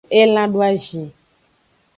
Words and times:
Elan 0.19 0.49
doazin. 0.53 1.05